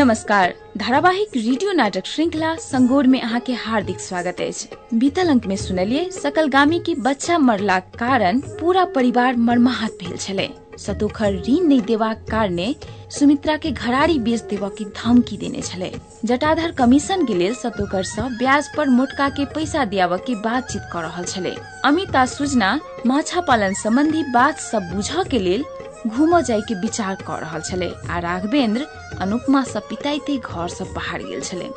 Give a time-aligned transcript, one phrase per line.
[0.00, 4.50] नमस्कार। धारावाहिक रेडियो नाटक श्रृंखला संगोर में अहाँ के हार्दिक स्वागत है
[4.98, 10.48] बीतल अंक में सुनलिए सकलगामी के बच्चा मरला कारण पूरा परिवार मर्माहत भेल छलै।
[10.78, 12.74] सतोखर ऋण नहीं देबाक कारणे
[13.10, 15.92] सुमित्रा के घरारी बेच देबऽ की धमकी देने छलै।
[16.24, 21.02] जटाधर कमीशन के लिए सतोकर सँ ब्याज पर मोटका के पैसा दियाबऽ के बातचीत कर
[21.02, 21.54] रहल छलै।
[21.84, 25.64] अमिता सुजना माछा पालन संबंधी बात सब बुझऽ के लेल
[26.06, 28.86] घूमऽ जाय के विचार कर रहल छलै आ राघवेंद्र
[29.20, 31.68] अनुपमा सँ पिताइते घर से बाहर गेल छलै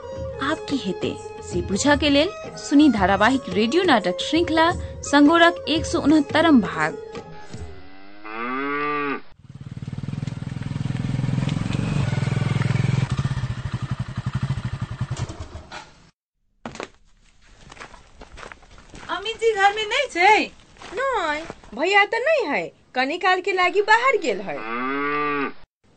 [0.49, 1.15] आब की हेतै
[1.51, 4.69] से बुझऽ के लेल सुनी धारावाहिक रेडियो नाटक श्रृंखला
[5.11, 6.97] संगोरक एक सौ उनहत्तरम भाग।
[19.09, 20.39] अमित जी घर में नहीं छै?
[20.93, 21.43] नहीं।
[21.80, 22.63] भैया तो नहीं है
[22.95, 24.58] कनी काल के लागी बाहर गेल है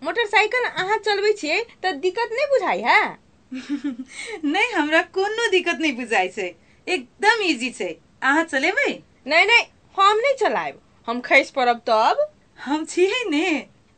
[0.02, 3.19] मोटरसाइकिल अहाँ चलबै छियै तऽ दिक्कत नहीं बुझाई है?
[4.44, 6.48] नहीं हमरा कोनो दिक्कत नहीं बुझाई छै।
[6.86, 7.89] एकदम इजी छै।
[8.22, 8.91] अहाँ चलेबै?
[9.27, 9.64] नहीं नहीं
[9.97, 12.27] हम नहीं चलाएब हम खैस पड़ब तब।
[12.58, 13.47] हम छियै ने।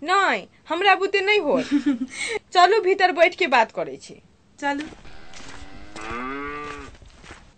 [0.03, 1.61] नहीं हमरा बुते नहीं हो
[2.53, 4.21] चलू भीतर बैठ के बात करे छी।
[4.59, 4.87] चलू।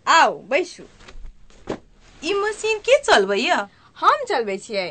[0.07, 0.83] आओ बैसू।
[2.23, 4.89] ई मशीन के चलबै य हम चलबै छियै।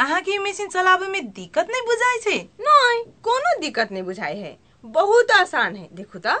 [0.00, 2.36] अहाँ के मशीन चलाबै में दिक्कत नहीं बुझाई छै?
[2.60, 6.34] नहीं कोनो दिक्कत नहीं बुझाई है। बहुत आसान है देखू तो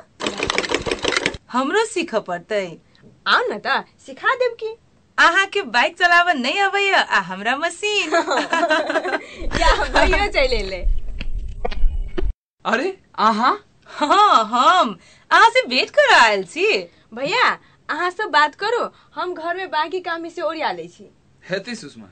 [1.52, 2.64] हमरो सीख पड़तै।
[3.28, 4.74] आओ न त सिखा देब की?
[5.18, 8.12] अहाँ के बाइक चलाबऽ नहीं अबैय आ हमरा मशीन
[9.60, 10.80] या भैया चले ले
[12.64, 12.96] अरे
[13.28, 13.54] अहाँ?
[13.90, 14.96] हाँ हम।
[15.30, 16.66] अहाँ से भेट कर आयल छी।
[17.14, 17.48] भैया
[17.88, 21.08] अहाँ सब बात करो हम घर में बाकी काम से ओरिया ले छी।
[21.50, 22.08] हेतै सुषमा।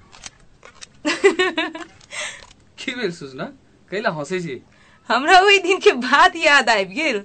[1.06, 3.44] की भेल सुषमा
[3.90, 4.60] कैला हंसै छी?
[5.10, 7.22] हमरा ओहि दिन के बात याद आबि गेल।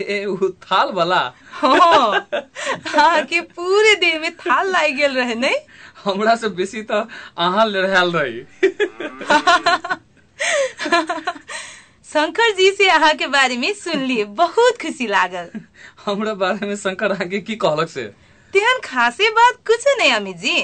[0.00, 1.20] ए उ थाल वाला
[1.52, 5.56] हाँ। अहाँ के पूरे देह में थाल लागि गेल रहे नहीं?
[6.04, 7.06] हमरा से बेसी त
[7.36, 8.40] अहाँ लड़ायल रही।
[12.12, 15.50] शंकर जी से अहाँ के बारे में सुनलिए बहुत खुशी लागल।
[16.06, 18.04] हमरा बारे में शंकर आगे की कहलक से?
[18.54, 20.56] तेहन खासे बात कुछ नहीं अमित जी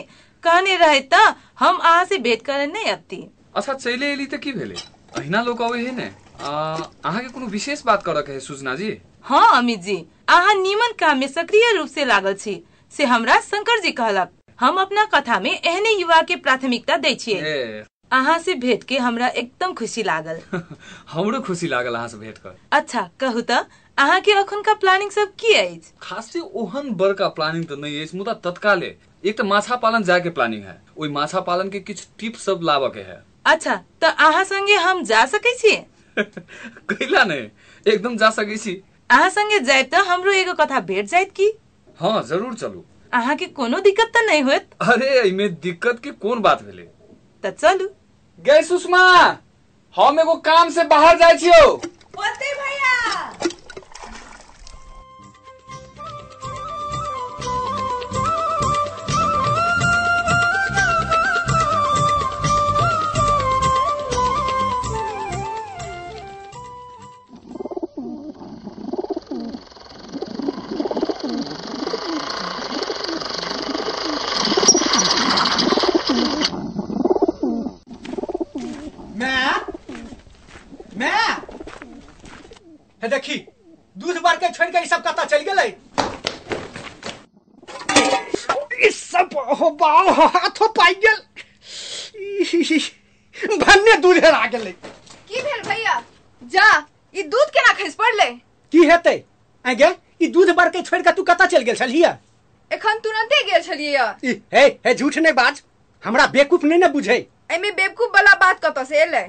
[0.47, 1.25] कहने रहे त
[1.61, 3.27] हम अहाँ से भेंट करे नहीं अबती
[3.57, 4.75] अच्छा चले एली त की भेले?
[5.19, 6.11] अहिना लोग अबै है ने?
[6.41, 6.51] आ,
[7.05, 8.91] अहाँ के कोनो विशेष बात करऽ के है सुजना जी?
[9.25, 9.97] हाँ अमित जी
[10.29, 12.63] अहाँ नीमन काम में सक्रिय रूप से लागल छी
[12.93, 14.31] से हमरा शंकर जी कहलक।
[14.61, 19.29] हम अपना कथा में एहने युवा के प्राथमिकता दै ए अहाँ से भेंट के हमरा
[19.41, 20.39] एकदम खुशी लागल।
[21.13, 23.65] हमरो खुशी लागल अहाँ से भेंट कर अच्छा कहू त
[23.99, 25.93] अहाँ के अखन का प्लानिंग सब की अछि?
[26.03, 28.95] खासै ओहन बड़का प्लानिंग त नहीं है मुदा तत्काले
[29.27, 32.61] एक तो माछा पालन जाए के प्लानिंग है। ओहि माछा पालन के किछु टिप सब
[32.65, 33.23] लाबऽ के है।
[33.53, 35.77] अच्छा त अहाँ संगे हम जा सके छी?
[36.19, 37.49] कैला नहीं
[37.87, 38.75] एकदम जा सके छी।
[39.11, 41.53] अहाँ संगे जाए त हमरो एगो कथा भेट जाइत की?
[42.01, 46.41] हाँ ज़रूर चलू। अहाँ के कोनो दिक्कत त नहीं होत अरे एहिमे दिक्कत के कोन
[46.43, 46.83] बात भेले?
[47.45, 47.89] त चलू।
[48.39, 49.03] गए सुषमा
[49.95, 53.56] हम एगो काम से बाहर जाइ छियो। ओते भैया!
[101.77, 102.11] गेल छलिया।
[102.71, 105.63] एखन तुरंते गेल छलियै। हे हे झूठ नहीं बाज।
[106.05, 107.19] हमरा बेवकूफ़ नहीं ने बुझै।
[107.53, 109.25] एमे बेवकूफ़ वाला बात कतऽ से एलै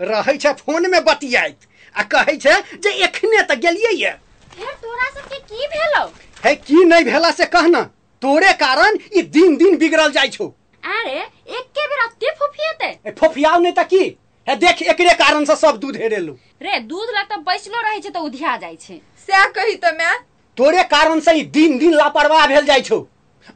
[0.00, 1.58] रहै छै फ़ोन में बतियाइत
[1.96, 4.10] आ कहै छै जे एखने तऽ गेलियै ये।
[4.56, 6.04] फिर तोरा सबके की भेलौ?
[6.44, 7.82] हे की नहीं भेला से कहना
[8.22, 10.46] तोरे कारण ई दिन दिन बिगड़ल जाइ छौ।
[10.82, 11.18] अरे
[11.58, 14.04] एके बेर अते फुफिएते ए, फोफियाव नहीं तऽ की?
[14.48, 16.32] हे देख एकरे कारण से सब दूध हेरेलू।
[16.62, 20.14] रे दूध लग तऽ बैसलो रहै छै तऽ उधिया जाइ छै। सएह कही तऽ मैं
[20.58, 23.04] तोरे कारण से दिन दिन लापरवाह भेल जाइ छौ।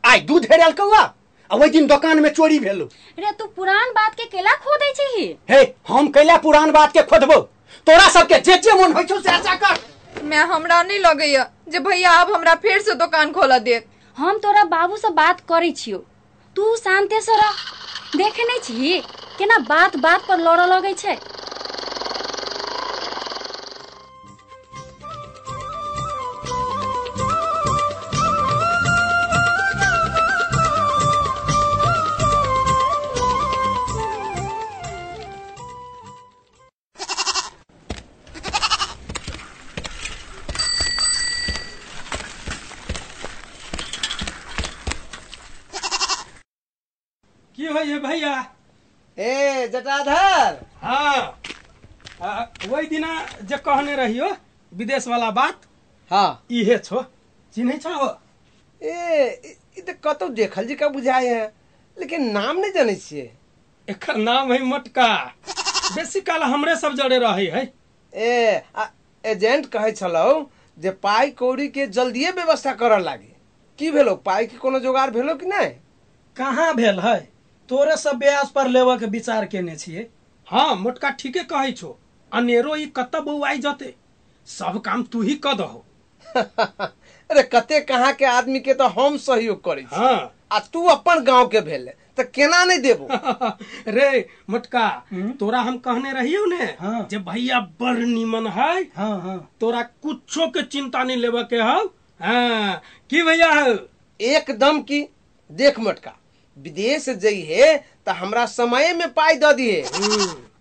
[0.04, 0.98] आइ दूध हेरेल कौआ
[1.50, 2.84] आ ओहि दिन दुकान में चोरी भेलो।
[3.18, 7.02] रे तू पुरान बात के केला खो दै छी हे हम कैला पुरान बात के
[7.02, 7.38] खोदबो?
[7.86, 9.78] तोरा सबके जे जे मन होइ छौ से ऐसा कर।
[10.24, 14.64] मैं हमरा नहीं लगैया जे भैया आब हमरा फेर से दुकान खोलऽ देत। हम तोरा
[14.66, 15.98] बाबू से बात करै छियो।
[16.56, 17.58] तू शांते से रह।
[18.14, 19.00] देखे नहीं छी
[19.38, 21.16] केना बात बात पर लड़ऽ लगै छै।
[47.70, 48.34] हो ये भैया।
[49.18, 51.36] ए जटाधर। हाँ।
[52.68, 54.36] वही दिना जे कहने रहियो
[54.72, 55.60] विदेश वाला बात
[56.10, 57.04] हाँ। इहे छो।
[57.54, 58.08] चिन्ह छो
[58.80, 61.42] ए ई तऽ कतौ देखल जी का बुझाय है
[61.96, 63.30] लेकिन नाम नहीं जाने छियै।
[63.88, 65.08] एकर नाम है मोटका।
[65.94, 67.62] बेसी काल हमरे सब जड़े रहे है।
[68.12, 68.86] ए आ,
[69.24, 73.32] एजेंट कहे छलौ जे पाइ कौड़ी के जल्दिए व्यवस्था करऽ लागी।
[73.78, 75.70] की भेलौ पाइ के कोनो जोगाड़ भेलौ कि नहीं
[76.36, 77.29] कहाँ भेल है?
[77.70, 80.08] तोरे सब ब्याज पर लेवे के विचार केने छिए
[80.48, 81.96] हाँ मोटका ठीके कहै छो।
[82.32, 83.94] अनेरो ई कतऽ बौआई जते?
[84.46, 85.84] सब काम तू ही क दहो।
[87.30, 89.94] अरे कते कहाँ के आदमी के तो हम सहयोग करै छी?
[89.94, 93.06] हाँ। आ तू अपन गाँव के भेले तऽ केना नहीं देबो?
[93.96, 94.10] रे
[94.50, 94.88] मोटका
[95.40, 100.46] तोरा हम कहने रहियो ने हाँ। जे भैया बड़ निमन है हाँ हाँ। तोरा कुछो
[100.56, 101.78] के चिंता नहीं लेवे के हौ।
[102.20, 102.80] हाँ
[103.10, 103.74] की भैया हौ?
[104.20, 105.06] एकदम की?
[105.50, 106.16] देख मटका
[106.60, 109.82] विदेश जइहे तो हमरा समय में पाई दऽ दिहे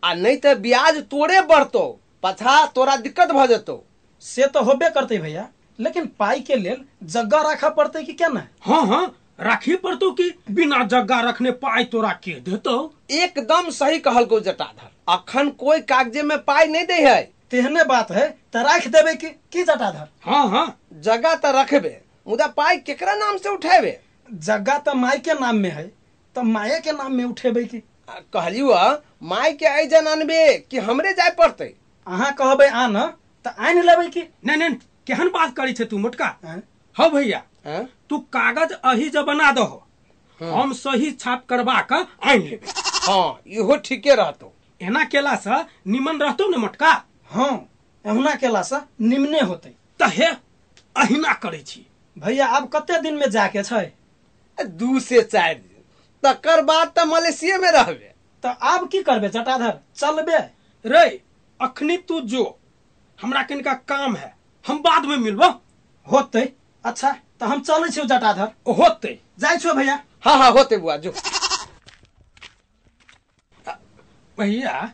[0.03, 1.85] आ नहीं तो ब्याज तोरे बढ़तो
[2.23, 3.79] पछा तोरा दिक्कत भऽ जेतौ।
[4.21, 5.47] से तो होबे करते भैया
[5.79, 8.47] लेकिन पाई के लेल जगह रखा पड़ते कि क्या ना?
[8.61, 9.05] हाँ हाँ
[9.39, 12.93] राखी पड़तो कि बिना जगह रखने पाई तोरा के देतो?
[13.11, 17.21] एकदम सही कहलकौ जटाधर अखन कोई कागजे में पाई नहीं दे है।
[17.51, 20.07] तेहने बात है तो राख देवे कि की जटाधर?
[20.21, 23.99] हाँ हाँ। जगह तऽ रखबे मुदा पाई केकरा नाम से उठेबे
[24.33, 25.91] जगह तो माई के नाम में है
[26.35, 27.81] तो माया के नाम में उठेबे कि?
[28.09, 31.73] आ, माय के ऐजन अनबे कि हमरे जाय पड़तै?
[32.07, 32.99] अहाँ कहबे आन
[33.45, 34.21] तो आइन लेबे कि?
[34.45, 34.75] नहीं नहीं
[35.07, 36.25] केहन बात करी छे तू मोटका?
[36.45, 36.61] हाँ?
[36.95, 37.43] हाँ भैया
[38.09, 39.85] तू कागज़ अही जब बना दहो
[40.39, 42.67] हम सही छाप करवा के आइन लेबे।
[43.11, 45.61] हाँ इहो ठीके रहतौ। एना केला से
[45.91, 46.91] निमन रहतो ने मोटका?
[47.29, 47.69] हाँ
[48.05, 48.75] एहुना केला से
[49.07, 50.25] निमने होते। तऽ हे
[50.95, 51.85] अहिना करे छी।
[52.17, 53.85] भैया अब कते दिन में जाके छै?
[54.63, 55.83] दू से चारि दिन।
[56.23, 58.13] तकर बाद तऽ मलेशिया में रहबे।
[58.43, 59.79] तो आब की करबे जटाधर?
[59.95, 60.37] चलबे।
[60.85, 61.21] रे
[61.59, 62.59] अखनी तू जो।
[63.19, 64.35] हमरा कनिका काम है
[64.65, 65.49] हम बाद में मिलबो।
[66.07, 66.53] होते।
[66.85, 71.13] अच्छा तो हम चले छियो जटाधर। होते। जाय छो भैया। हाँ हाँ होते बुआ जो।
[74.39, 74.93] भैया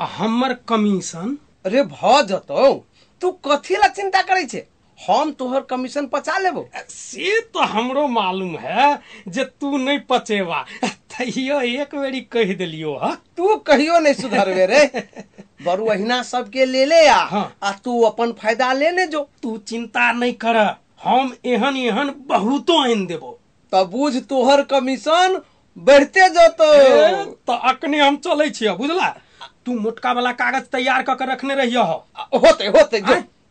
[0.00, 2.72] हमर कमीशन। अरे भ जतौ।
[3.20, 4.66] तू कथी ला चिंता करे छे?
[5.06, 8.98] हम तोहर कमीशन पचा लेबो। से तो हमरो मालूम है
[9.28, 13.14] जे तू नहीं पचेवा। तैयो एक बेरी कह दिलियो हा?
[13.36, 14.84] तू कहियो नहीं सुधरबे रे।
[15.64, 20.12] बरू अहिना सबके ले ले आ हाँ। आ तू अपन फ़ायदा लेने जो। तू चिंता
[20.12, 20.56] नहीं कर
[21.04, 23.38] हम एहन एहन बहुतो आइन देबो।
[23.72, 25.40] तब बुझ तोहर कमीशन
[25.76, 26.72] बढ़ते जतौ।
[27.24, 29.08] तो अखनी हम चले छियै बुझला?
[29.66, 33.00] तू मोटका वाला कागज़ तैयार क के रखने रहियो। हो होते होते?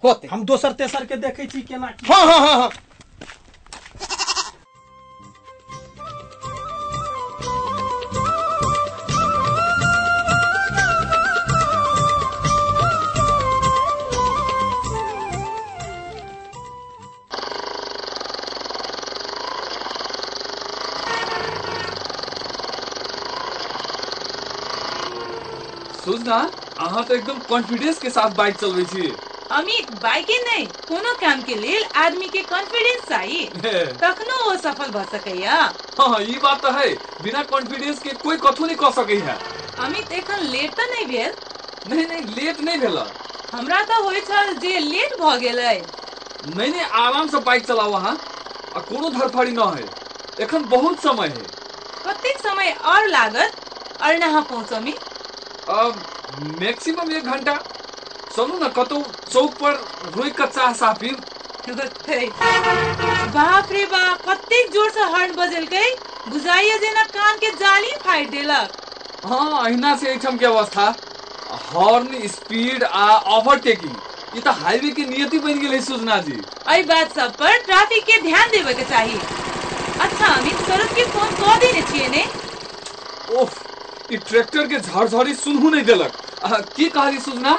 [0.04, 2.70] होते। हम दोसर तेसर के देखे छी केना की। हाँ हाँ हाँ हाँ।
[25.94, 26.36] सुजना
[26.80, 31.56] अहाँ तो एकदम कॉन्फिडेंस के साथ बाइक चलबै छी। अमित बाइके नहीं कोनो काम के
[31.56, 35.56] लेल आदमी के कॉन्फिडेंस चाहिए। हे। तखनो वो सफल भ सकैया।
[36.00, 36.88] हाँ ई बात तो है।
[37.22, 39.38] बिना कॉन्फिडेंस के कोई कथू नहीं कह सकै है
[39.86, 41.34] अमित एखन लेट तऽ नहीं भेल।
[41.86, 43.06] नहीं नहीं लेट नहीं भेला
[43.54, 45.74] हमरा तऽ होइ छल जे लेट भ गेलै।
[46.44, 48.14] नहीं नहीं आराम से बाइक चलाओ अहाँ
[48.74, 49.86] आ कोनो धरफड़ी न है
[50.38, 51.44] एखन बहुत समय है।
[52.04, 53.56] कतेक समय और लागत?
[54.00, 54.92] अर्नाहा पहुँचमी
[55.68, 56.06] अब
[56.62, 57.56] मैक्सिमम एक घंटा।
[58.40, 58.98] चलू न कतौ
[59.32, 59.74] चौक पर
[60.16, 60.94] रोक के चाह साह
[63.36, 65.88] बाप रे बाप कतेक ज़ोर से हॉर्न बजेलकै?
[66.26, 68.70] बुझाइया जेना कान के जाली फाड़ि देलक।
[69.24, 70.86] हाँ अहिना से एहिठाम के अवस्था।
[71.72, 73.98] हॉर्न स्पीड आ ओवरटेकिंग
[74.36, 76.38] ये तो हाईवे के नियति बन है सुजना जी
[76.70, 79.20] एहि बात सब पर ट्रैफ़िक के ध्यान देवे के चाहिए
[80.06, 82.24] अच्छा अमित सरोज के फ़ोन कह देने छियै ने?
[83.42, 83.52] ओफ
[84.10, 86.14] ई ट्रैक्टर के झड़झड़ी सुनहु नहीं देलक।
[86.76, 87.54] की कहली सुजना?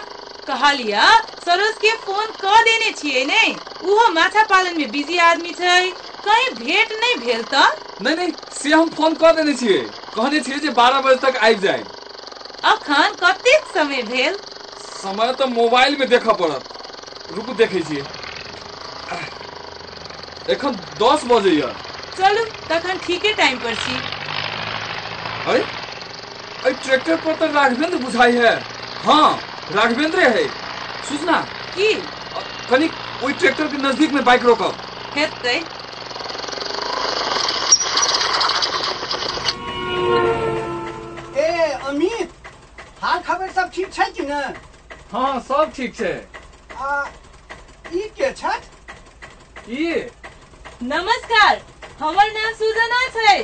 [0.51, 1.09] कहलिया
[1.41, 3.43] सरोज के फ़ोन कह देने छियै ने?
[3.83, 5.91] उहो माछा पालन में बिज़ी आदमी छै।
[6.25, 7.69] कहीं भेंट नहीं भेल तऽ
[8.01, 9.79] नहीं नहीं से हम फ़ोन कर देने छियै
[10.15, 11.85] कहने छियै जे बारह बजे तक आबि जाए
[12.63, 14.39] अखन कतेक समय भेल?
[14.79, 16.67] समय तो मोबाइल में देखा पड़त।
[17.29, 18.07] रुकू देखे छियै
[20.49, 21.75] एखन दस बजे यऽ।
[22.17, 23.99] चलू तखन ठीके टाइम पर छी।
[25.45, 25.61] अरे
[26.63, 28.55] अरे ट्रैक्टर पर तो राघवेंद्र बुझाई है।
[29.03, 30.47] हाँ। राघवेंद्र है।
[31.09, 31.41] सुजना
[31.77, 31.93] की?
[32.71, 32.93] कनिक
[33.25, 34.75] ओहि ट्रैक्टर के नज़दीक में बाइक रोकब
[35.17, 35.61] हेतै
[41.91, 42.33] अमित
[43.03, 44.41] हाल खबर सब ठीक छै कि ने?
[45.13, 46.13] हाँ सब ठीक छै।
[46.79, 47.05] आ
[47.95, 48.69] ई के छथि?
[49.69, 50.11] ई?
[50.83, 51.61] नमस्कार
[52.01, 53.37] हमर नाम सुजना छै।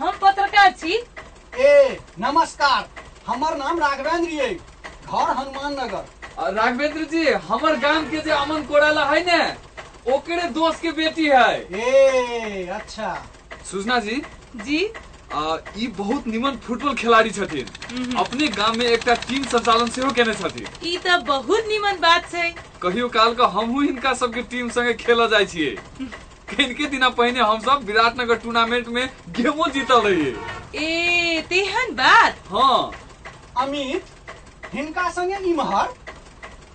[0.00, 2.88] हम पत्रकार छी। ए नमस्कार
[3.26, 4.48] हमर नाम राघवेंद्र ये
[5.08, 10.82] घर हनुमान नगर। राघवेंद्र जी हमर गाँव के जे अमन कोड़ाला है ने ओकरे दोस्त
[10.82, 13.14] के बेटी है। ए अच्छा।
[13.70, 14.22] सुजना जी?
[14.56, 14.80] जी।
[15.34, 20.34] आ, ई बहुत निमन फुटबॉल खिलाड़ी छथिन। अपने गाँव में एकटा टीम संचालन सेहो केने
[20.34, 22.48] छथिन। ई तऽ बहुत निमन बात छै।
[22.82, 25.76] कहियो काल के हमहू हिनका सबके टीम संगे खेल जाइ छियै।
[26.50, 30.34] कनिके दिना पहिने हमसब विराटनगर टूर्नामेंट में गेमो जीतल रहिए
[30.76, 32.92] ए तेहन बात। हाँ।
[33.58, 34.04] अमित
[34.74, 35.88] हिनका संगे इमहर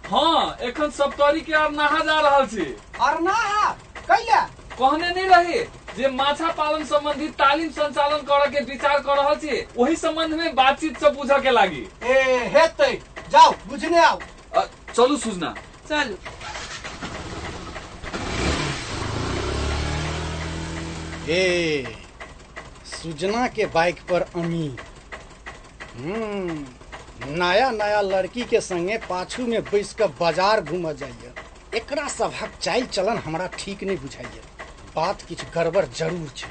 [0.10, 2.66] हाँ एखन सप्तरी के आर नहा जा रहल छी।
[3.08, 3.70] अरनाहा
[4.10, 4.42] कैला?
[4.80, 5.60] कहने नहीं रहे
[5.98, 10.56] जे माछा पालन संबंधी तालीम संचालन करे के विचार कर रहल छी वही संबंध में
[10.56, 12.92] बातचीत से पूछे के लागी। ए हेतै।
[13.32, 14.20] जाओ बुझने आओ
[14.96, 15.54] चलू सुजना।
[15.90, 16.18] चलू।
[21.30, 21.96] ए
[22.94, 24.68] सुजना के बाइक पर अमी
[25.98, 26.66] हम्म।
[27.22, 31.34] नया नया लड़की के संगे पाछू में बैस के बाज़ार घूम जाइए।
[31.74, 34.42] एक सभक चाल चलन हमरा ठीक नहीं बुझाइए।
[34.96, 36.48] बात किछु गड़बड़ ज़रूर छै।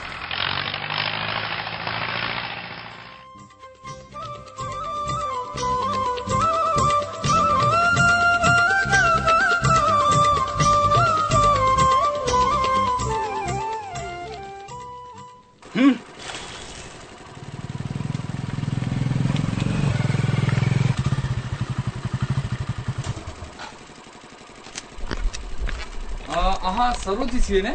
[27.43, 27.75] छियै ने?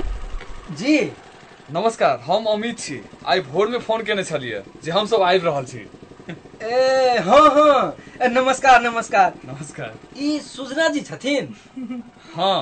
[0.79, 0.97] जी।
[1.69, 5.65] नमस्कार हम अमित छी। आइ भोर में फ़ोन केने छलियै जे हम सब आबि रहल
[5.65, 5.85] छी।
[6.63, 11.53] ए हाँ हाँ। नमस्कार नमस्कार। नमस्कार। ई सुजना जी छथिन?
[12.35, 12.61] हाँ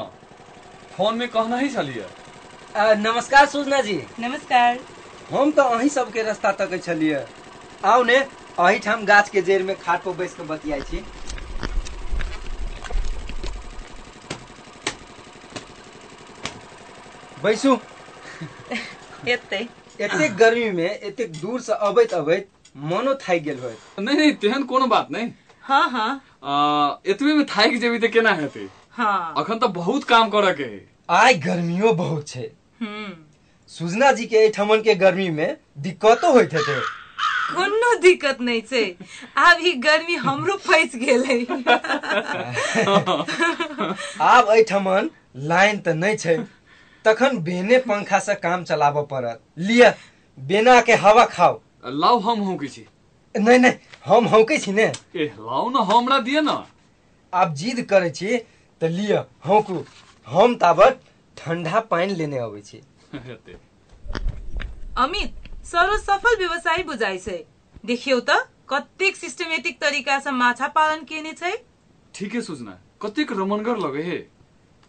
[0.98, 2.10] फ़ोन में कहना ही छलियै
[2.98, 4.80] नमस्कार सुजना जी। नमस्कार।
[5.30, 7.22] हम तो अहीं सबके रास्ता तकै छलियै।
[7.84, 8.18] आउ ने
[8.60, 11.04] अही ठाम गाछ के जड़ में खाट पर बैस के बतियाई छी।
[17.46, 17.74] बैसू।
[19.28, 19.68] एतै।
[20.40, 24.88] गर्मी में एतेक दूर से अबैत अबैत मनो थाकि गेल होइत नहीं नहीं तेहन कोनो
[24.88, 26.10] बात नहीं। हाँ हाँ।
[26.44, 28.68] अ, एतबे में थाकि जेबी तऽ केना हेतै?
[28.92, 32.50] हाँ। अखन तऽ बहुत काम करऽ के है आइ गर्मियो बहुत छै।
[32.82, 33.14] हम्म।
[33.70, 36.80] सुजना जी के एहिठमन के गर्मी में दिक्कतो होइत हेतै।
[37.56, 38.84] कोनो दिक्कत नहीं छै।
[39.38, 41.40] आब ई गर्मी हमरो फंस गेलै।
[44.22, 46.38] आब एहिठमन लाइन तऽ नहीं छै।
[47.06, 49.92] तखन बेने पंखा से काम चलाबऽ पड़त। लिअ
[50.38, 51.62] बेना के हवा खाओ।
[51.98, 52.86] लाउ हम हौकै छी।
[53.36, 56.58] नहि नहि हम हौकै छी ने। ए लाउ न हमरा दिअ न।
[57.34, 58.38] आब जिद करै छी
[58.82, 59.78] तऽ लिअ हौकू।
[60.28, 61.04] हम ताबत
[61.38, 62.82] ठंडा पानि लेने अबै छी।
[64.96, 65.36] अमित
[65.66, 67.38] सरो सफल व्यवसायी बुझाइ छै।
[67.84, 71.54] देखियौ तऽ कतेक सिस्टमेटिक तरीका से माछा पालन केने छै।
[72.14, 74.18] ठीके सूचना कतेक रमनगर लगे हे।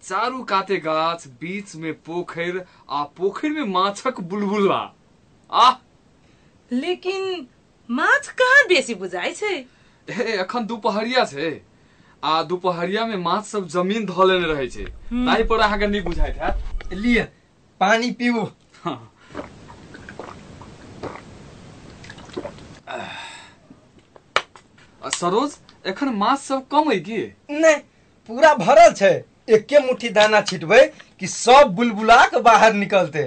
[0.08, 4.94] चारू काते गाछ बीच में पोखर आ पोखर में माछक बुलबुला।
[5.52, 5.76] आह!
[6.72, 7.46] लेकिन
[7.90, 9.64] माछ कहाँ बेसी बुझाइ छै?
[10.10, 11.60] हे एखन दुपहरिया छै।
[12.24, 16.36] आ दुपहरिया में माछ सब ज़मीन धऽ लेने रहै छै। ताहि पर अहाँके नहि बुझाइत
[16.36, 16.56] हैत?
[16.92, 17.24] लिअ
[17.80, 18.48] पानी पीबू।
[18.84, 19.12] हाँ।
[22.88, 22.98] आ,
[25.08, 27.32] सरोज एखन माछ सब कम है की?
[27.50, 27.74] नहि
[28.28, 30.80] पूरा भरल छै। एके मुट्ठी दाना छिटबै
[31.20, 33.22] कि सब बुलबुला के बाहर निकलते।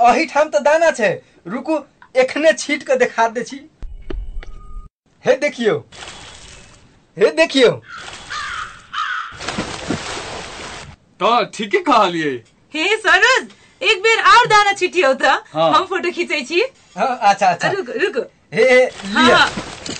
[0.00, 1.10] अही ठाम तऽ दाना छै।
[1.46, 1.78] रुकू
[2.16, 3.60] एखने छीट के देखा दै छी।
[5.24, 5.76] हे देखियो।
[7.16, 7.70] हे देखियौ।
[11.20, 12.32] तऽ ठीके कहलियै।
[12.74, 13.48] हे सरोज
[13.82, 16.60] एक बेर और दाना छिटियौ तऽ हाँ। हम फ़ोटो खींचै छी।
[16.98, 18.16] हाँ, अच्छा अच्छा। रुक रुक।
[18.54, 19.50] हे हे, हाँ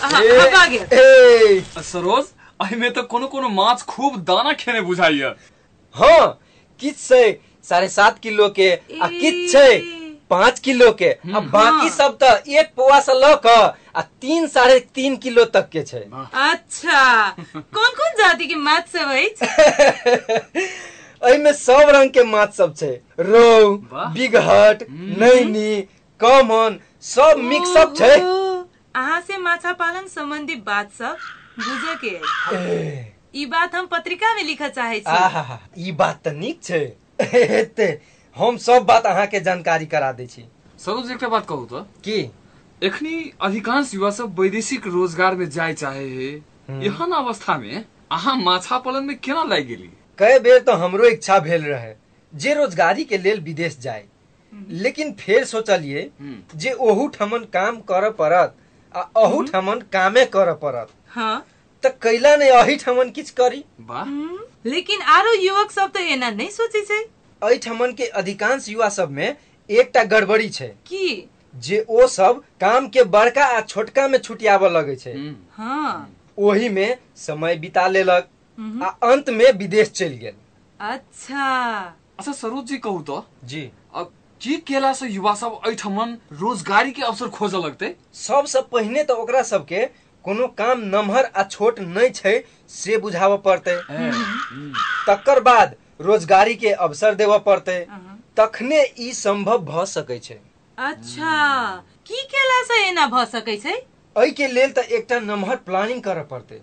[0.00, 2.24] हाँ हे, ए, आ, सरोज
[2.62, 5.34] एहिमे तऽ कोनो कोनो माछ खूब दाना खेने बुझाइया
[5.94, 6.38] हाँ
[6.80, 7.32] किछु छै
[7.68, 9.80] साढ़े सात किलो के आ किछु छै
[10.30, 13.62] पाँच किलो के। आ बाकी सब तऽ एक पौआ से लऽ कऽ
[13.96, 16.00] आ तीन साढ़े तीन किलो तक के छै।
[16.42, 19.46] अच्छा। कोन कोन जाति के माछ सब अछि?
[21.22, 22.90] एहिमे सब रंग के माछ सब छै।
[23.20, 23.76] रोहु।
[24.14, 25.80] बिगहट नैनी
[26.20, 28.14] कॉमन सब मिक्स अप छै।
[28.96, 31.16] अहाँ से माछा पालन संबंधी बात सब
[31.58, 37.98] बुझे के ई बात हम पत्रिका में लिखऽ चाहे छी। ई बात तऽ नीक छै।
[38.36, 40.44] हम सब बात अहाँके जानकारी करा दै छी।
[40.78, 42.18] सरोज एकटा बात कहू तो की?
[42.82, 46.30] एखनी अधिकांश युवा सब वैदेशिक रोज़गार में जाय चाहे है।
[46.82, 49.90] एहन अवस्था में अहाँ माछा पालन में केना लागि गेली?
[50.18, 51.92] कई बेर तो हमरो इच्छा भेल रहे
[52.32, 54.04] जे रोजगारी के लेल विदेश जाए
[54.52, 56.10] लेकिन फिर सोचलिए
[56.54, 58.54] जे ओहू ठमन काम कर पड़त
[58.94, 61.44] आ अहू ठमन कामे कर पड़त। हाँ।
[61.82, 64.06] त कैला ने अही ठमन किछ करी। वाह
[64.66, 67.00] लेकिन आरो युवक सब तो एना नहीं सोचे छै।
[67.42, 69.36] एहि ठमन के अधिकांश युवा सब में
[69.68, 71.28] एकटा गड़बड़ी छै। की?
[71.54, 75.12] जे ओ सब काम के बड़का आ छोटका में छुटियाबऽ लगे छै।
[75.52, 78.28] हाँ। ओही में समय बिता लेलक
[78.82, 80.34] आ अंत में विदेश चल गेल।
[80.80, 81.46] अच्छा।
[82.18, 87.02] अच्छा सरोज जी कहू तो। जी। अब की केला से युवा सब एठमन रोजगारी के
[87.02, 87.94] अवसर खोज लगते?
[88.14, 89.88] सबसँ पहिने तऽ ओकरा सबके
[90.24, 92.34] कोनो काम नमहर आ छोट नहि छै
[92.70, 93.76] से बुझाबऽ पड़तै।
[95.08, 95.74] तकर बाद
[96.08, 97.78] रोजगारी के अवसर देव पड़ते।
[98.36, 100.38] तखने ई संभव भऽ सकै छै।
[100.78, 101.36] अच्छा
[102.08, 103.76] की केला से एना भ सकै छै?
[104.16, 106.60] एहि के लेल तऽ एकटा नमहर प्लानिंग करऽ पड़तै।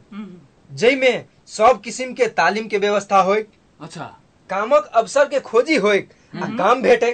[0.72, 1.12] जाहिमे
[1.56, 3.46] सब किसिम के तालीम के व्यवस्था होय
[3.82, 4.06] अच्छा।
[4.50, 7.12] कामक अवसर के खोजी होय आ काम भेटै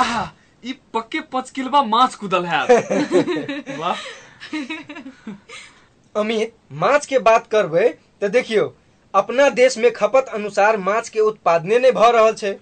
[0.00, 0.22] आहा
[0.62, 2.62] ई पक्के पाँच किलबा माछ कुदल है
[3.78, 3.96] वाह।
[6.14, 7.88] अमित माछ के बात करबै
[8.20, 8.68] तऽ देखियौ
[9.14, 12.52] अपना देश में खपत अनुसार माछ के उत्पादने नहि भऽ रहल छै।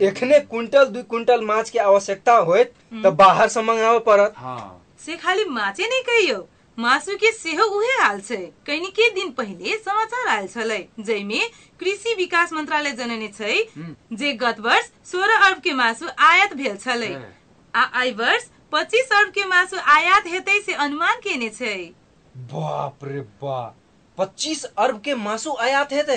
[0.00, 5.16] एखने क्विंटल दू क्विंटल माछ के आवश्यकता होयत तऽ बाहर से मंगाबऽ पड़त। हाँ। से
[5.16, 6.38] खाली माछे नहीं कहियो
[6.78, 11.40] मासु के सेहो उहे हाल छै। कनी के दिन पहिले समाचार आयल छलै जैमे
[11.80, 13.54] कृषि विकास मंत्रालय जनने छै
[14.14, 17.12] जे गत वर्ष सोलह अरब के मासु आयात भेल छलै
[17.74, 21.74] आ एहि वर्ष पच्चीस अरब के मासु आयात हेतै से अनुमान केने छै।
[22.52, 23.74] बाप रे बाप
[24.18, 26.16] पच्चीस अरब के मासु आयात हेतै?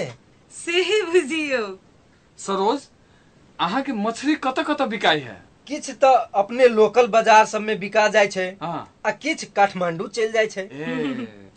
[0.54, 1.60] सेहे बुझियो।
[2.40, 2.88] सरोज
[3.60, 5.36] अहाँ के मछली कतऽ कतऽ बिकाई है?
[5.68, 10.30] किछ तऽ अपने लोकल बाज़ार सब में बिका जाइ छै हाँ। आ किछ काठमांडू चलि
[10.30, 10.66] जाइ छै।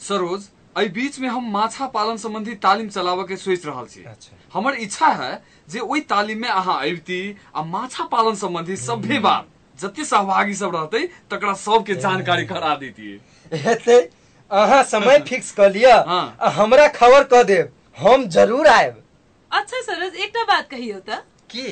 [0.00, 4.36] सरोज एहि बीच में हम माछा पालन संबंधी तालीम चलाबऽ के सोच रहल छी। अच्छा।
[4.54, 5.32] हमर इच्छा है
[5.68, 7.20] जे ओहि तालीम में अहाँ अबिती
[7.56, 9.48] आ माछा पालन संबंधी सभे बात।
[9.82, 13.98] जते सहभागी सब रहते तकरा सबके जानकारी करा देतियै। हेतै
[14.50, 19.02] अहाँ समय फिक्स कऽ लिअ हाँ। आ हमरा खबर कऽ देब हम ज़रूर आयब।
[19.50, 21.68] अच्छा सरोज एकटा बात कहियो त की?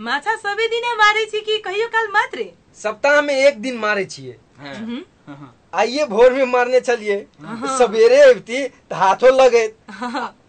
[0.00, 2.52] माछा सबे दिने मारै छी कि कहियो काल मात्रे?
[2.82, 5.04] सप्ताह में एक दिन मारे छियै। हैं?
[5.28, 7.16] हाँ। आइए भोर में मारने चलिए
[7.78, 9.76] सवेरे अबती तऽ हाथो लगैत।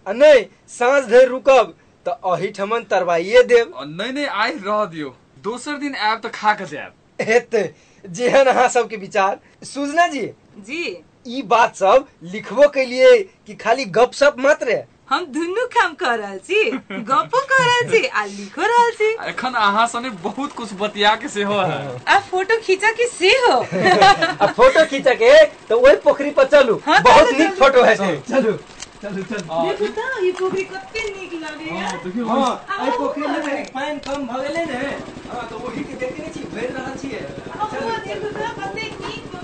[0.08, 1.74] आ नहि साँझ धरि रुकब
[2.06, 5.10] तऽ अही ठमन तरवाइए देब नहि नहि आइ रह दियौ।
[5.44, 7.64] दोसर दिन आयब तऽ खा कऽ जायब हेतै
[8.06, 10.26] जेहन अहाँ सबके विचार। सुजना जी
[10.68, 10.84] जी।
[11.28, 16.38] ई बात सब लिखबो केलिए कि खाली गपशप मात्र है हम दुनू काम कर रहल
[16.48, 16.64] छी
[17.10, 21.28] गपो कर रहल छी आ लिखो रहल छी। एखन अहाँ सने बहुत कुछ बतिया के
[21.36, 23.54] सेहो है। आ फ़ोटो खींचा के से हो
[24.42, 25.34] आ फ़ोटो खींच के
[25.70, 28.58] तो वही पोखरी पर चलू। हाँ, बहुत नीक फ़ोटो है से। चलू।
[29.02, 31.66] चलू चल। आ, देखो त ई पोखरी कते नीक लागे
[32.06, 34.80] देखियौ, हाँ आई पोखरी में पानी कम भगले ने।
[35.28, 39.37] हाँ तो वही के देखने छी भर रहल छी चल। देखो त कते नीक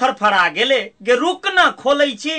[0.00, 2.36] धरफड़ा गेले गे रुक ना खोलै छी।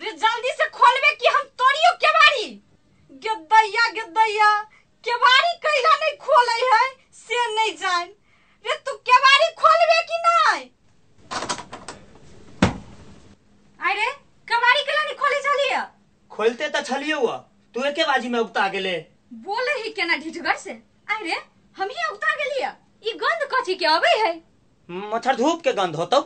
[0.00, 2.46] रे जल्दी से खोलबे कि हम तोड़ियो केवाड़ी
[3.24, 4.48] गेदैया गेदैया
[5.04, 6.84] केवाड़ी कैला नहीं खोलै है
[7.20, 8.08] से नहीं जान।
[8.64, 10.64] रे तू केवाड़ी खोलबे कि नहीं
[13.80, 14.10] अरे
[14.48, 15.82] केवाड़ी कैला नहीं खोले चलिए
[16.30, 17.36] खोलते तो छलियो हुआ
[17.74, 18.96] तू एके बाजी में उगता गेले।
[19.46, 21.36] बोले ही केना ढिठगर से। अरे
[21.76, 22.70] हम ही उगता गेलिए
[23.02, 24.32] ई गंध कथी के अबे है?
[24.88, 26.20] मच्छर धूप के गंध होतौ।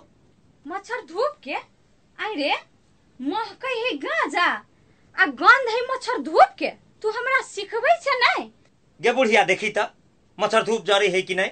[0.67, 1.55] मच्छर धूप के?
[2.19, 2.53] अरे
[3.21, 4.47] महकै है गांजा।
[5.17, 6.71] आ गंध है मच्छर धूप के?
[7.03, 8.51] तू हमरा सिखबै छै नहीं
[9.01, 9.87] गे बुढ़िया देखी त।
[10.39, 11.51] मच्छर धूप जरे है कि नहीं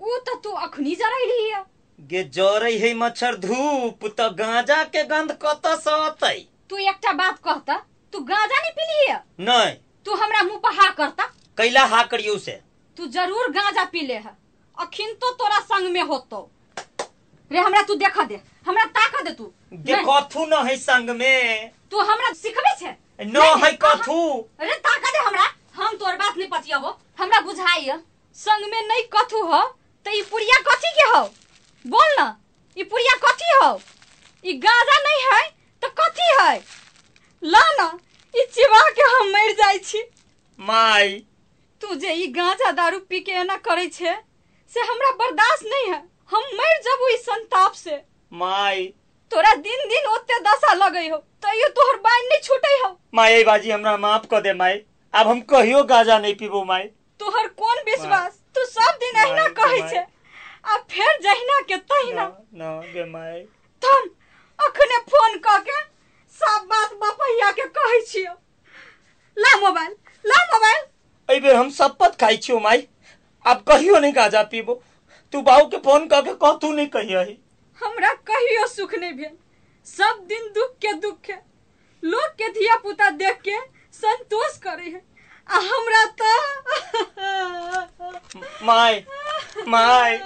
[0.00, 1.62] ऊ तो तू अखनी जरैली है।
[1.98, 6.36] गे जरे है मच्छर धूप त गांजा के गंध कत से अतै?
[6.70, 7.76] तू एकटा बात कहता
[8.12, 9.22] तू गांजा नहीं पीली है?
[9.40, 9.74] नहीं
[10.06, 11.24] तू हमरा मुँह पर हा करता।
[11.58, 12.60] कैला हा करियो से?
[12.96, 14.36] तू ज़रूर गांजा पी ले है।
[14.78, 16.48] अखिन तो तोरा संग में होतो।
[17.52, 19.52] रे हमरा तू देखा दे हमरा ताका दे तू।
[19.88, 22.90] देखो थू न है संग में तू हमरा सिखबे छे?
[23.24, 24.18] न है कथू।
[24.60, 27.88] अरे ताका दे हमरा। हम तोर बात नहीं पतियाबो। हमरा बुझाई
[28.36, 29.62] संग में नहीं कथू हो
[30.06, 31.22] तो ई पुड़िया कथी के हो?
[31.84, 32.26] बोल ना
[32.76, 33.80] ई पुड़िया कथी हो?
[34.44, 35.42] ई गांजा नहीं है
[35.82, 36.58] तो कथी है?
[37.42, 37.88] ला ना
[38.34, 40.02] ई चिबा के हम मर जाई छी।
[40.58, 41.18] माई
[41.82, 44.14] तू जे ई गांजा दारू पी के एना करे छे
[44.72, 48.86] से हमरा बर्दाश्त नहीं है। हम मर जबू इस संताप से। माई।
[49.32, 53.70] तोरा दिन दिन ओते दशा लगे हो तैयो तोहर बाइन नहीं छूटे हो। माई बाजी
[53.70, 54.80] हमरा माफ़ कर दे माई।
[55.14, 56.82] अब हम कहियो गाजा नहीं पीबो माई।
[57.20, 58.38] तोहर कौन विश्वास?
[58.54, 59.98] तू सब दिन अहिना माय, कहे छे
[60.64, 63.42] आ फिर जहिना के तहिना। न गे माई।
[63.82, 64.08] थम
[64.58, 65.80] अखने फ़ोन क के
[66.40, 68.32] सब बात बपैया के कहै छियो।
[69.36, 70.84] ला मोबाइल ला मोबाइल।
[71.28, 72.86] एहि बेर हम शपथ खाई छियो माई।
[73.46, 74.82] अब कहियो नहीं गाजा पीबो।
[75.32, 77.36] तू बाबू के फ़ोन करके कह तू नहीं कही आई
[77.78, 79.36] हमरा कहियो सुख नहीं भेल।
[79.86, 81.42] सब दिन दुख के दुख है
[82.02, 83.56] लोग के धिया पुता देख के
[83.98, 85.02] संतोष करे है
[85.48, 86.32] आ हमरा तो
[88.66, 89.02] माय
[89.74, 90.18] माय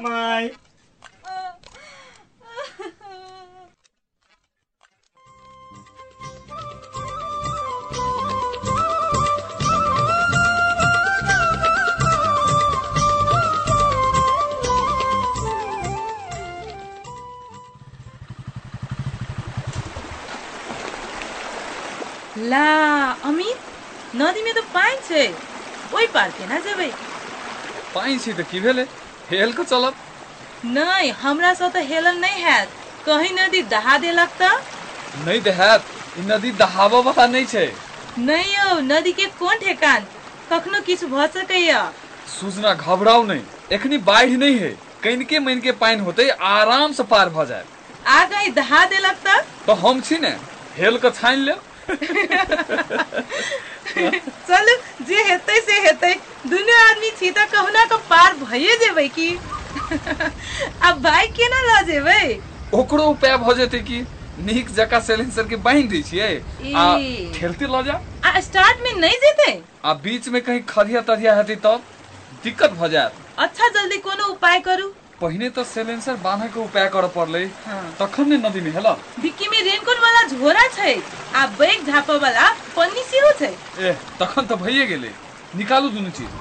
[0.00, 0.48] माई
[25.08, 25.26] तो पानी छै
[25.92, 26.90] ओहि पार केना जेबै
[27.94, 28.86] पाइन छै तऽ की भेलै?
[29.28, 30.02] हेल कऽ चलब।
[30.68, 34.56] नहि हमरा सँ तऽ हेलल नहि हैत। कहीं नदी दहा देलक तऽ
[35.14, 37.66] नहि दहात। ई नदी दहाबऽ वाला नहि छै।
[38.20, 40.08] नहि यौ नदी के कोन ठेकान?
[40.48, 41.80] कखनो किछु भऽ सकैया?
[42.26, 44.70] सूचना घबराउ नहि। एखनी बाढ़ि नहि है।
[45.02, 47.68] कनिके मनिके पानि होतै आराम से पार जायत
[48.04, 50.32] आ कहीं दहा देलक तऽ तऽ हम छी ने।
[50.74, 51.60] हेल कऽ छानि लेब
[54.46, 54.74] चलू
[55.04, 56.12] जे हेतै से हेतै।
[56.46, 59.28] दुनू आदमी छी तऽ कहुना कऽ पार भइए जेबै की?
[60.82, 62.22] अब बाइक केना लऽ जेबै?
[62.72, 63.98] ओकरो उपाय भऽ जेतै कि
[64.42, 66.30] नीक जकाँ सिलेंसर के बान्हि दै छियै?
[66.76, 69.52] आ ई। ठेलते लऽ जा। आ स्टार्ट में नहीं जेतै?
[69.82, 71.86] आ बीच में कहीं खरिया तरिया हेतै तब
[72.44, 77.08] दिक्कत भऽ जायत। अच्छा जल्दी कोनो उपाय करू। पहिने तऽ सिलेंसर बान्है के उपाय करऽ
[77.14, 80.92] पड़लै हाँ। तखन ने नदी में हेला। डिक्की में रेनकोट वाला झोरा छै
[81.34, 85.12] आ बैग झापऽ वाला पन्नी सेहो छै। ए तखन तऽ भइए गेलै।
[85.54, 86.36] निकालू दुनू चीज़।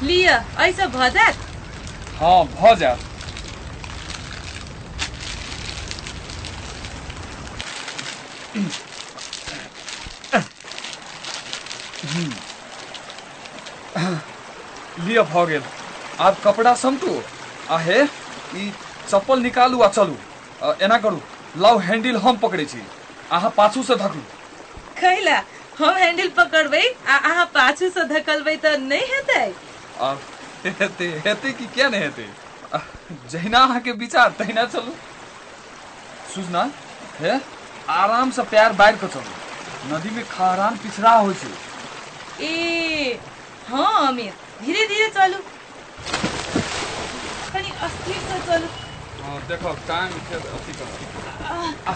[0.00, 1.44] लिअ ऐसा भऽ जायत
[2.16, 3.06] हाँ भऽ जायत
[14.96, 15.68] लिअ भऽ गेल।
[16.18, 17.12] आब कपड़ा समटू
[17.68, 18.70] आ हे ई
[19.08, 20.16] चप्पल निकालू आ चलू।
[20.84, 21.20] एना करू।
[21.54, 22.80] लाउ हैंडल हम पकड़ै छी।
[23.30, 24.20] अहाँ पाछू से धकू
[25.00, 25.36] कैला
[25.78, 29.46] हम हैंडल पकड़बै आ अहाँ पाछू से धकलबै तऽ नहि हेतै?
[30.00, 30.08] आ
[30.64, 32.28] हेतै हेतै कि किया नहि हेतै?
[33.26, 34.96] जहिना अहाँके विचार तहिना चलू।
[36.26, 36.62] सुजना
[37.18, 37.32] हे
[37.88, 39.36] आराम से पैर बाढ़ि कऽ चलू।
[39.84, 41.52] नदी में खहरान पिछड़ा होइ छै।
[42.40, 43.20] ए
[43.66, 45.42] हाँ अमित धीरे धीरे चलू।
[47.54, 48.68] कनी अस्थिर से चलू।
[49.22, 50.90] हाँ देखो टाइम फेर अथी कर
[51.46, 51.94] आ, आ,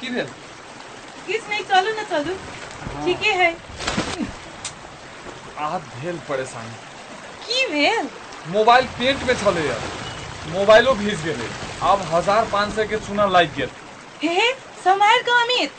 [0.00, 0.28] की भेल
[1.26, 2.34] किछु नहीं चलू ना चलू।
[3.04, 3.50] ठीके है।
[5.58, 6.74] आब भेल परेशानी।
[7.42, 8.08] की भेल?
[8.46, 9.78] मोबाइल पेंट में छलैया
[10.46, 11.48] मोबाइलो भीज गेलै।
[11.82, 13.70] आब हज़ार पाँच सौ के चूना लागि गेल।
[14.20, 14.52] हे
[14.84, 15.74] सम्हार कऽ अमित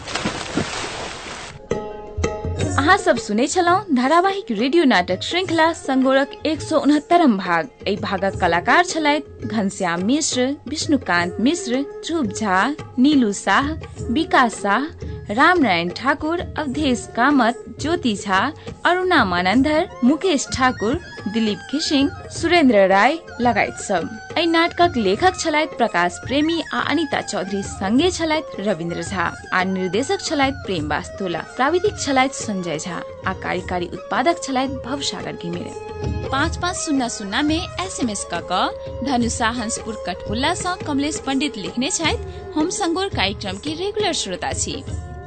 [2.67, 8.85] अहाँ सब सुनै छलहुँ धारावाहिक रेडियो नाटक श्रृंखला संगोरक एक सौ भाग। एहि भागक कलाकार
[8.85, 12.57] छलथि घनश्याम मिश्र विष्णुकांत मिश्र ध्रुव झा
[12.99, 13.71] नीलू शाह
[14.11, 14.85] विकास शाह
[15.29, 18.39] रामनारायण ठाकुर अवधेश कामत ज्योति झा
[18.85, 20.99] अरुणा मानंदर मुकेश ठाकुर
[21.33, 27.61] दिलीप खिसिङ सुरेन्द्र राय लगायत सब एहि नाटकक लेखक छलथि प्रकाश प्रेमी आ अनिता चौधरी
[27.63, 33.89] संगे छलथि रविन्द्र झा आ निर्देशक छलथि प्रेम वास्तुला प्राविधिक छलथि संजय झा आ कार्यकारी
[33.93, 35.85] उत्पादक छलथि भवसागर घिमिरे।
[36.29, 42.51] पाँच पाँच शून्य शून्य में एसएमएस क धनुषा हंसपुर कटकुल्ला सँ कमलेश पंडित लिखने छथि।
[42.55, 44.83] हम संगोर कार्यक्रम के रेगुलर श्रोता छी।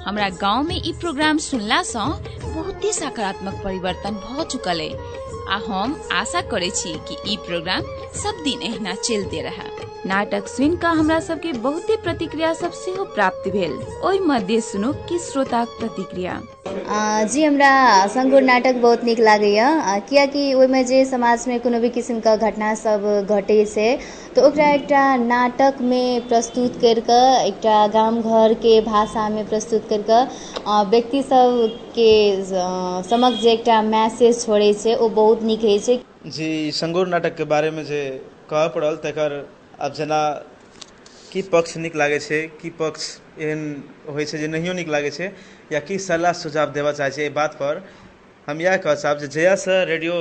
[0.07, 2.07] हमरा गाँव में ई प्रोग्राम सुनला सँ
[2.45, 5.19] बहुते सकारात्मक परिवर्तन भ चुकल है
[5.51, 7.83] आ हम आशा करे छी कि ई प्रोग्राम
[8.23, 9.69] सब दिन एहिना चलते रहे।
[10.09, 13.73] नाटक सुन कऽ हमरा सबके बहुते प्रतिक्रिया सब सेहो प्राप्त भेल।
[14.05, 16.41] ओहि मध्य सुनो कि श्रोताक प्रतिक्रिया।
[16.89, 21.89] आ, जी हमरा संगुर नाटक बहुत नीक लागैए आ, कियाकि ओहिमे जे समाजमे कोनो भी
[21.99, 23.89] किसिमके घटना सब घटे छै
[24.31, 30.27] तऽ ओकरा एकटा नाटकमे प्रस्तुत करि कऽ एकटा गाम घरके भाषामे प्रस्तुत करि कऽ
[30.67, 32.11] आ, व्यक्ति सबके
[33.09, 38.01] समक्ष जे एकटा मैसेज छोड़ै छै बहुत नीक होइ छै। जी संगोर नाटकके बारेमे जे
[38.49, 39.33] कहऽ पड़ल तकर
[39.81, 40.21] आब जेना
[41.33, 43.07] की पक्ष नीक लागै छै की पक्ष
[43.39, 43.63] एहन
[44.09, 45.29] होइ छै जे नहियो नीक लागै छै
[45.71, 47.83] या की सलाह सुझाव देबऽ चाहै बात पर
[48.49, 50.17] हम इएह कहऽ चाहब जे जहियासँ रेडियो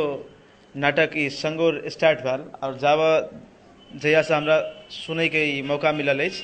[0.75, 3.13] नाटक ई संगोर स्टार्ट भेल आओर जाबऽ
[3.91, 4.57] जहियासँ हमरा
[4.91, 6.43] सुनैके ई मौका मिलल अछि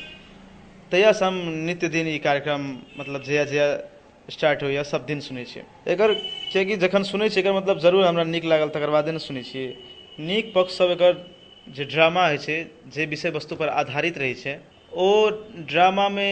[0.91, 2.62] तहियासँ हम नित्य दिन कार्यक्रम
[2.99, 3.67] मतलब जहिया जहिया
[4.29, 5.45] स्टार्ट होइए सब दिन सुनै
[5.88, 6.13] एकर
[6.77, 9.43] जखन सुनै एकर मतलब ज़रूर हमरा नीक लागल, तकर बादे ने सुनै
[10.19, 11.13] नीक पक्ष सब एकर
[11.67, 14.53] जे ड्रामा होइ छै, जे विषय वस्तु पर आधारित रहै छै,
[14.91, 15.29] ओ
[15.69, 16.29] ड्रामामे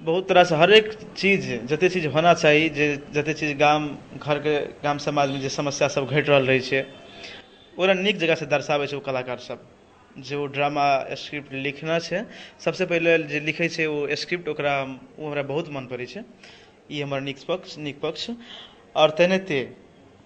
[0.00, 5.38] बहुत तरहसँ हरेक चीज़, जते चीज़ होना चाही, जे जते चीज़ गाम, घरके, गाम समाजमे
[5.38, 6.86] जे समस्या सब घटि रहल रहै छै
[7.96, 9.00] नीक जगहसँ दर्शाबै छै ओ
[10.20, 10.84] जे ड्रामा
[11.16, 12.20] स्क्रिप्ट लिखना छै,
[12.60, 14.74] सबसँ पहिले जे लिखै छै ओ स्क्रिप्ट, ओकरा
[15.18, 16.22] हमरा बहुत मन पड़ै छै।
[16.90, 18.30] ई हमर नीक पक्ष नीक पक्ष।
[18.96, 19.60] आओर तेनाहिते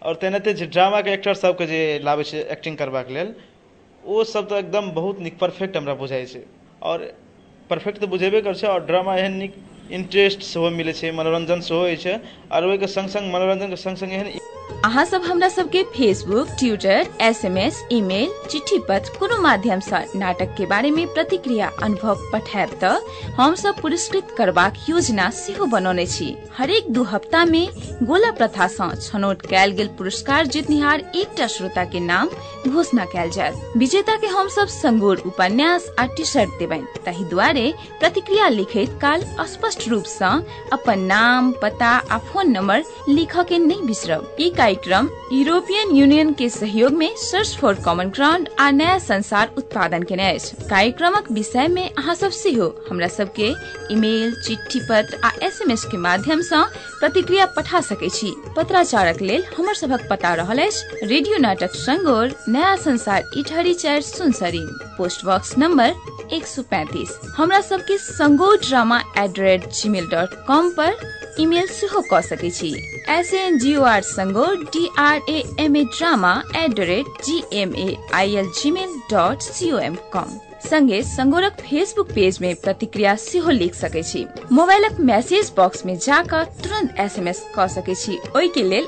[0.02, 0.66] आओर तेनाहिते जे
[1.12, 3.34] एक्टर सबके जे लाबै एक्टिंग करबाक लेल,
[4.04, 6.42] ओ सब तऽ एकदम बहुत नीक परफेक्ट हमरा बुझाइ छै।
[6.82, 7.04] आओर
[7.70, 9.58] परफेक्ट तऽ बुझेबे करै छै आओर ड्रामा एहन नीक
[9.90, 12.16] इंटरेस्ट सेहो मिलै छै, मनोरंजन सेहो होइ छै
[12.88, 14.32] संग संग मनोरंजनके संग संग एहन
[14.84, 20.66] अहाँ सब हमरा सबके फेसबुक ट्विटर एसएमएस ईमेल चिट्ठी पत्र कोनो माध्यम सँ नाटक के
[20.66, 26.90] बारे में प्रतिक्रिया अनुभव पठायब तऽ हम सब पुरस्कृत करबाक योजना सेहो बनौने छी। हरेक
[26.92, 27.68] दू हफ़्ता में
[28.02, 32.28] गोला प्रथा सँ छनौट कयल गेल पुरस्कार जीतनिहार एकटा श्रोता के नाम
[32.68, 37.72] घोषणा कयल जायत। विजेता के हम सब संगोर उपन्यास आ टी शर्ट देबनि। ताहि दुआरे
[38.00, 40.32] प्रतिक्रिया लिखित काल स्पष्ट रूप सँ
[40.72, 46.92] अपन नाम, पता आ फ़ोन नंबर लिख के नहीं बिसरब। कार्यक्रम यूरोपियन यूनियन के सहयोग
[46.92, 52.14] में सर्च फॉर कॉमन ग्राउंड आ नया संसार उत्पादन केने अछि। कार्यक्रमक विषय में अहाँ
[52.14, 53.48] सब सेहो। हमरा सबके
[53.92, 56.62] ईमेल, चिट्ठी पत्र आ एसएमएस के माध्यम सँ
[57.00, 60.60] प्रतिक्रिया पठा सकै छी। पत्राचारक लेल हमर सभक पता रहल
[61.02, 64.66] रेडियो नाटक संगोर, नया संसार इटहरी चारि सुनसरी।
[64.98, 65.94] पोस्ट बॉक्स नंबर
[66.32, 70.96] एक सौ पैंतीस। हमरा सबके संगो drama at the rate gmail dot com पर
[71.40, 72.72] ईमेल सेहो कऽ सकै छी।
[73.10, 77.22] S N G O are संगो D R A M A drama at the rate
[77.24, 82.38] G M A I L gmail dot C O M com संगे संगोरक Facebook page
[82.40, 87.94] में प्रतिक्रिया सेहो लिख सकै छी। मोबाइलक मैसेज बॉक्स में जाकर तुरंत एसएमएस क सकै
[87.94, 88.86] छी। ओहि के लेल